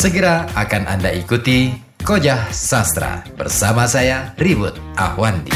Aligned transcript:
Segera 0.00 0.48
akan 0.56 0.88
Anda 0.88 1.12
ikuti 1.12 1.76
Kojah 2.00 2.48
Sastra 2.56 3.20
bersama 3.36 3.84
saya 3.84 4.32
Ribut 4.40 4.72
Ahwandi. 4.96 5.52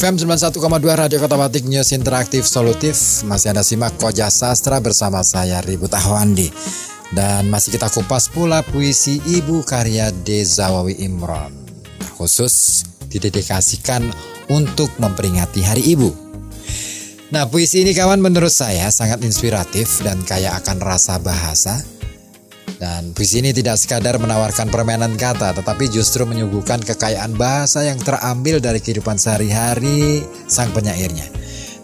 FM 0.00 0.16
91,2 0.16 0.64
Radio 0.96 1.20
Kota 1.20 1.36
Batik 1.36 1.68
News 1.68 1.92
Interaktif 1.92 2.48
Solutif. 2.48 3.20
Masih 3.28 3.52
Anda 3.52 3.60
simak 3.60 4.00
Koja 4.00 4.32
Sastra 4.32 4.80
bersama 4.80 5.20
saya 5.20 5.60
Ribut 5.60 5.92
Ahwandi 5.92 6.48
Dan 7.12 7.52
masih 7.52 7.76
kita 7.76 7.92
kupas 7.92 8.32
pula 8.32 8.64
puisi 8.64 9.20
Ibu 9.20 9.60
karya 9.60 10.08
Dezawawi 10.24 11.04
Imron. 11.04 11.52
Khusus 12.16 12.80
didedikasikan 13.12 14.08
untuk 14.48 14.88
memperingati 14.96 15.60
Hari 15.68 15.92
Ibu. 15.92 16.08
Nah 17.36 17.44
puisi 17.52 17.84
ini 17.84 17.92
kawan 17.92 18.24
menurut 18.24 18.56
saya 18.56 18.88
sangat 18.88 19.20
inspiratif 19.20 20.00
dan 20.00 20.24
kaya 20.24 20.56
akan 20.64 20.80
rasa 20.80 21.20
bahasa 21.20 21.76
dan 22.80 23.12
puisi 23.12 23.44
ini 23.44 23.52
tidak 23.52 23.76
sekadar 23.76 24.16
menawarkan 24.16 24.72
permainan 24.72 25.12
kata, 25.20 25.52
tetapi 25.52 25.92
justru 25.92 26.24
menyuguhkan 26.24 26.80
kekayaan 26.80 27.36
bahasa 27.36 27.84
yang 27.84 28.00
terambil 28.00 28.56
dari 28.56 28.80
kehidupan 28.80 29.20
sehari-hari 29.20 30.24
sang 30.48 30.72
penyairnya. 30.72 31.28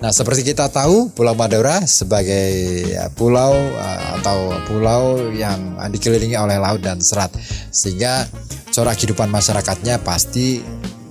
Nah, 0.01 0.09
seperti 0.09 0.41
kita 0.41 0.73
tahu, 0.73 1.13
Pulau 1.13 1.37
Madura 1.37 1.85
sebagai 1.85 2.49
ya, 2.89 3.13
pulau 3.13 3.53
uh, 3.77 4.21
atau 4.21 4.57
pulau 4.65 5.29
yang 5.37 5.77
dikelilingi 5.93 6.37
oleh 6.37 6.57
laut 6.57 6.81
dan 6.81 6.97
serat, 7.05 7.29
sehingga 7.69 8.25
corak 8.73 8.97
kehidupan 8.97 9.29
masyarakatnya 9.29 10.01
pasti 10.01 10.65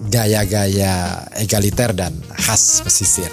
gaya-gaya 0.09 1.30
egaliter 1.38 1.94
dan 1.94 2.17
khas 2.33 2.81
pesisir. 2.81 3.30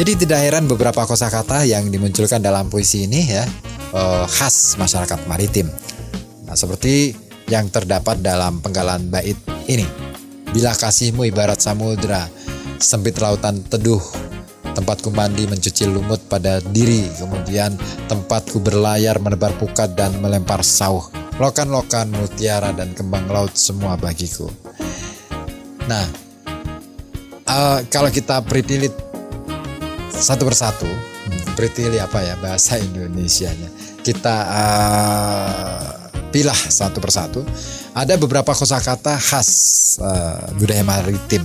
Jadi 0.00 0.24
tidak 0.24 0.40
heran 0.40 0.64
beberapa 0.64 1.04
kosakata 1.04 1.68
yang 1.68 1.92
dimunculkan 1.92 2.40
dalam 2.40 2.72
puisi 2.72 3.04
ini 3.04 3.20
ya 3.28 3.44
uh, 3.94 4.26
khas 4.26 4.78
masyarakat 4.78 5.26
maritim. 5.26 5.66
Nah, 6.46 6.54
seperti 6.58 7.14
yang 7.50 7.66
terdapat 7.70 8.22
dalam 8.22 8.62
penggalan 8.62 9.10
bait 9.10 9.36
ini. 9.66 9.86
Bila 10.50 10.74
kasihmu 10.74 11.26
ibarat 11.30 11.62
samudra, 11.62 12.26
sempit 12.82 13.18
lautan 13.22 13.62
teduh, 13.66 14.02
tempatku 14.74 15.14
mandi 15.14 15.46
mencuci 15.46 15.86
lumut 15.86 16.22
pada 16.26 16.58
diri, 16.74 17.06
kemudian 17.18 17.74
tempatku 18.10 18.58
berlayar 18.58 19.18
menebar 19.22 19.54
pukat 19.58 19.94
dan 19.94 20.18
melempar 20.18 20.66
sauh, 20.66 21.06
lokan-lokan 21.38 22.10
mutiara 22.10 22.74
dan 22.74 22.94
kembang 22.94 23.30
laut 23.30 23.54
semua 23.54 23.94
bagiku. 23.94 24.50
Nah, 25.86 26.06
uh, 27.46 27.78
kalau 27.90 28.10
kita 28.10 28.42
pritilit 28.46 28.94
satu 30.10 30.46
persatu, 30.46 30.90
pretili 31.54 32.02
apa 32.02 32.20
ya 32.22 32.34
bahasa 32.38 32.76
Indonesia-nya 32.76 33.68
kita 34.00 34.36
uh, 34.48 35.88
pilah 36.32 36.56
satu 36.56 36.98
persatu. 36.98 37.40
Ada 37.92 38.16
beberapa 38.16 38.54
kosakata 38.54 39.18
khas 39.18 39.50
uh, 40.00 40.54
budaya 40.56 40.86
maritim. 40.86 41.44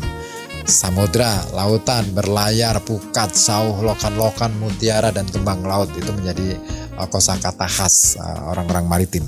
Samudra, 0.65 1.45
lautan, 1.53 2.09
berlayar, 2.09 2.81
pukat, 2.81 3.37
sauh, 3.37 3.85
lokan-lokan, 3.85 4.49
mutiara, 4.57 5.13
dan 5.13 5.29
kembang 5.29 5.61
laut 5.61 5.93
itu 5.93 6.09
menjadi 6.09 6.57
uh, 6.97 7.05
kosakata 7.05 7.69
khas 7.69 8.17
uh, 8.17 8.49
orang-orang 8.49 8.89
maritim. 8.89 9.25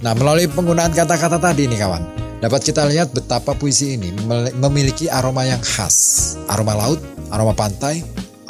Nah, 0.00 0.16
melalui 0.16 0.48
penggunaan 0.48 0.96
kata-kata 0.96 1.36
tadi 1.36 1.68
nih 1.68 1.84
kawan, 1.84 2.00
dapat 2.40 2.60
kita 2.64 2.88
lihat 2.88 3.12
betapa 3.12 3.52
puisi 3.52 4.00
ini 4.00 4.08
memiliki 4.56 5.12
aroma 5.12 5.44
yang 5.44 5.60
khas. 5.60 6.32
Aroma 6.48 6.72
laut, 6.72 7.00
aroma 7.28 7.52
pantai, 7.52 8.00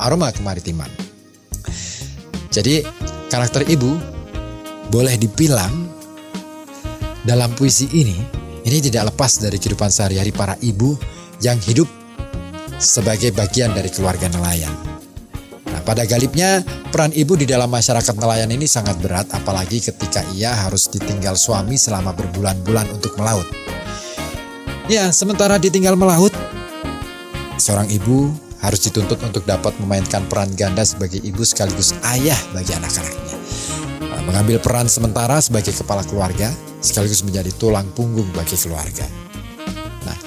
aroma 0.01 0.33
kemaritiman. 0.33 0.89
Jadi 2.51 2.83
karakter 3.31 3.69
ibu 3.71 3.95
boleh 4.91 5.15
dibilang 5.15 5.71
dalam 7.23 7.53
puisi 7.55 7.87
ini 7.95 8.17
ini 8.67 8.79
tidak 8.83 9.15
lepas 9.15 9.39
dari 9.39 9.57
kehidupan 9.57 9.89
sehari-hari 9.89 10.35
para 10.35 10.59
ibu 10.61 10.99
yang 11.41 11.57
hidup 11.63 11.89
sebagai 12.77 13.33
bagian 13.33 13.73
dari 13.73 13.89
keluarga 13.93 14.29
nelayan. 14.29 14.73
Nah, 15.71 15.81
pada 15.87 16.05
galipnya 16.05 16.65
peran 16.91 17.15
ibu 17.15 17.39
di 17.39 17.47
dalam 17.47 17.71
masyarakat 17.71 18.17
nelayan 18.19 18.51
ini 18.51 18.67
sangat 18.67 18.99
berat 18.99 19.31
apalagi 19.31 19.79
ketika 19.81 20.25
ia 20.35 20.53
harus 20.53 20.91
ditinggal 20.91 21.39
suami 21.39 21.79
selama 21.79 22.13
berbulan-bulan 22.17 22.91
untuk 22.91 23.15
melaut. 23.17 23.47
Ya, 24.91 25.15
sementara 25.15 25.55
ditinggal 25.55 25.95
melaut, 25.95 26.35
seorang 27.63 27.87
ibu 27.95 28.35
harus 28.61 28.81
dituntut 28.85 29.21
untuk 29.25 29.43
dapat 29.49 29.73
memainkan 29.81 30.25
peran 30.29 30.53
ganda 30.53 30.85
sebagai 30.85 31.21
ibu 31.21 31.41
sekaligus 31.45 31.97
ayah 32.13 32.37
bagi 32.53 32.77
anak-anaknya. 32.77 33.37
Nah, 34.05 34.23
mengambil 34.29 34.61
peran 34.61 34.87
sementara 34.87 35.41
sebagai 35.41 35.73
kepala 35.73 36.05
keluarga 36.05 36.53
sekaligus 36.85 37.25
menjadi 37.25 37.53
tulang 37.57 37.89
punggung 37.97 38.29
bagi 38.37 38.57
keluarga. 38.61 39.09
Nah, 40.05 40.19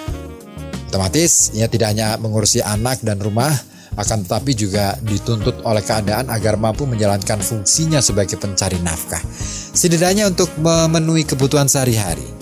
otomatis 0.89 1.53
ia 1.53 1.69
tidak 1.69 1.93
hanya 1.93 2.17
mengurusi 2.17 2.61
anak 2.65 3.01
dan 3.05 3.21
rumah, 3.21 3.53
akan 3.93 4.25
tetapi 4.25 4.57
juga 4.57 4.97
dituntut 5.05 5.61
oleh 5.61 5.85
keadaan 5.85 6.33
agar 6.33 6.57
mampu 6.57 6.89
menjalankan 6.89 7.37
fungsinya 7.45 8.01
sebagai 8.01 8.41
pencari 8.41 8.81
nafkah. 8.81 9.21
Setidaknya 9.73 10.33
untuk 10.33 10.49
memenuhi 10.57 11.25
kebutuhan 11.29 11.69
sehari-hari. 11.69 12.32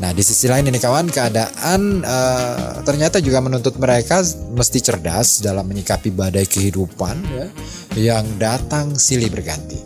Nah, 0.00 0.16
di 0.16 0.24
sisi 0.24 0.48
lain 0.48 0.64
ini 0.64 0.80
kawan, 0.80 1.12
keadaan 1.12 2.00
uh, 2.00 2.80
ternyata 2.88 3.20
juga 3.20 3.44
menuntut 3.44 3.76
mereka 3.76 4.24
mesti 4.56 4.80
cerdas 4.80 5.44
dalam 5.44 5.68
menyikapi 5.68 6.08
badai 6.08 6.48
kehidupan 6.48 7.16
ya, 7.28 7.46
yang 8.00 8.24
datang 8.40 8.96
silih 8.96 9.28
berganti. 9.28 9.76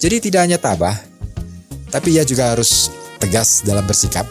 Jadi 0.00 0.16
tidak 0.24 0.48
hanya 0.48 0.56
tabah, 0.56 0.96
tapi 1.92 2.16
ia 2.16 2.24
juga 2.24 2.56
harus 2.56 2.88
tegas 3.20 3.60
dalam 3.68 3.84
bersikap. 3.84 4.24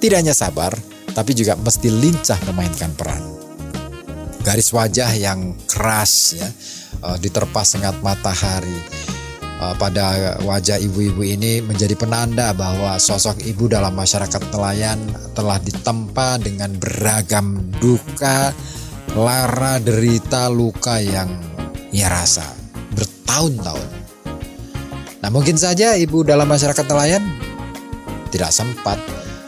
Tidak 0.00 0.16
hanya 0.16 0.32
sabar, 0.32 0.72
tapi 1.12 1.36
juga 1.36 1.52
mesti 1.52 1.92
lincah 1.92 2.40
memainkan 2.48 2.88
peran. 2.96 3.20
Garis 4.40 4.72
wajah 4.72 5.12
yang 5.12 5.60
keras 5.68 6.40
ya, 6.40 6.48
uh, 7.04 7.20
diterpa 7.20 7.60
sengat 7.68 8.00
matahari 8.00 9.03
pada 9.80 10.36
wajah 10.44 10.76
ibu-ibu 10.76 11.24
ini 11.24 11.64
menjadi 11.64 11.96
penanda 11.96 12.52
bahwa 12.52 13.00
sosok 13.00 13.40
ibu 13.48 13.70
dalam 13.70 13.96
masyarakat 13.96 14.42
nelayan 14.52 15.00
telah 15.32 15.56
ditempa 15.62 16.42
dengan 16.44 16.74
beragam 16.76 17.62
duka, 17.80 18.52
lara, 19.16 19.80
derita, 19.80 20.52
luka 20.52 21.00
yang 21.00 21.32
ia 21.94 22.12
rasa 22.12 22.44
bertahun-tahun. 22.92 23.88
Nah 25.24 25.30
mungkin 25.32 25.56
saja 25.56 25.96
ibu 25.96 26.20
dalam 26.20 26.44
masyarakat 26.44 26.84
nelayan 26.84 27.24
tidak 28.28 28.52
sempat 28.52 29.00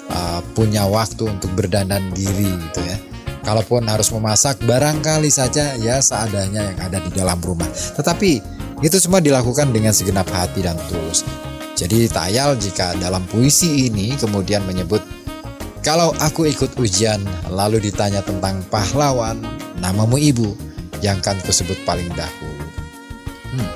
uh, 0.08 0.40
punya 0.56 0.86
waktu 0.88 1.26
untuk 1.26 1.52
berdandan 1.52 2.08
diri 2.16 2.48
gitu 2.70 2.80
ya. 2.86 2.96
Kalaupun 3.42 3.86
harus 3.86 4.10
memasak 4.10 4.58
barangkali 4.66 5.30
saja 5.30 5.78
ya 5.78 6.02
seadanya 6.02 6.66
yang 6.66 6.78
ada 6.82 6.98
di 6.98 7.10
dalam 7.14 7.38
rumah. 7.38 7.66
Tetapi 7.70 8.55
itu 8.84 8.96
semua 9.00 9.24
dilakukan 9.24 9.72
dengan 9.72 9.92
segenap 9.96 10.28
hati 10.28 10.60
dan 10.60 10.76
tulus. 10.92 11.24
Jadi 11.76 12.08
tak 12.08 12.32
ayal 12.32 12.56
jika 12.56 12.96
dalam 12.96 13.24
puisi 13.28 13.88
ini 13.88 14.16
kemudian 14.16 14.64
menyebut 14.64 15.00
kalau 15.84 16.10
aku 16.18 16.50
ikut 16.50 16.74
ujian 16.82 17.22
lalu 17.46 17.78
ditanya 17.78 18.18
tentang 18.18 18.58
pahlawan, 18.72 19.38
namamu 19.78 20.18
ibu 20.18 20.58
yang 20.98 21.22
kan 21.22 21.38
kusebut 21.46 21.78
paling 21.86 22.10
dahulu. 22.16 22.66
Hmm. 23.54 23.70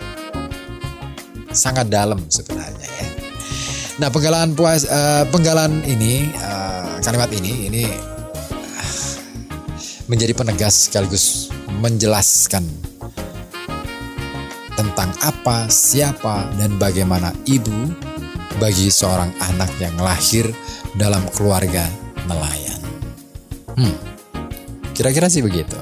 Sangat 1.54 1.86
dalam 1.86 2.18
sebenarnya 2.26 2.88
ya. 2.88 3.06
Nah 4.02 4.08
penggalan 4.10 4.58
puas, 4.58 4.88
uh, 4.88 5.22
penggalan 5.30 5.84
ini 5.86 6.34
uh, 6.40 6.98
kalimat 7.04 7.30
ini 7.30 7.70
ini 7.70 7.84
uh, 8.80 9.12
menjadi 10.10 10.34
penegas 10.34 10.88
sekaligus 10.88 11.46
menjelaskan 11.78 12.89
tentang 14.80 15.12
apa, 15.20 15.68
siapa, 15.68 16.48
dan 16.56 16.80
bagaimana 16.80 17.36
ibu 17.44 17.92
bagi 18.56 18.88
seorang 18.88 19.28
anak 19.52 19.68
yang 19.76 19.92
lahir 20.00 20.48
dalam 20.96 21.20
keluarga 21.36 21.84
nelayan. 22.24 22.80
Hmm, 23.76 23.92
kira-kira 24.96 25.28
sih 25.28 25.44
begitu. 25.44 25.76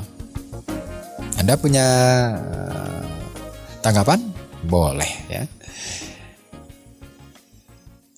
Anda 1.38 1.54
punya 1.54 1.86
uh, 2.42 3.06
tanggapan? 3.86 4.18
Boleh 4.66 5.12
ya. 5.30 5.46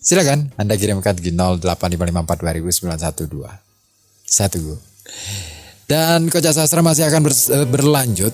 Silakan 0.00 0.48
Anda 0.56 0.80
kirimkan 0.80 1.12
di 1.20 1.28
08554 1.28 2.40
Satu 4.24 4.80
Dan 5.84 6.32
Koja 6.32 6.56
Sastra 6.56 6.80
masih 6.80 7.04
akan 7.04 7.20
ber- 7.20 7.68
berlanjut 7.68 8.32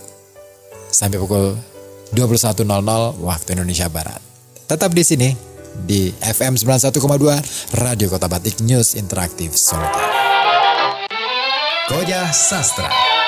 sampai 0.94 1.18
pukul 1.18 1.58
21.00 2.14 3.18
waktu 3.22 3.48
Indonesia 3.58 3.90
Barat. 3.90 4.22
Tetap 4.66 4.90
di 4.94 5.02
sini 5.02 5.30
di 5.86 6.10
FM 6.10 6.56
91,2 6.58 7.78
Radio 7.82 8.06
Kota 8.08 8.26
Batik 8.30 8.62
News 8.62 8.94
Interaktif 8.94 9.54
Solo. 9.54 9.90
Koja 11.86 12.30
Sastra. 12.34 13.25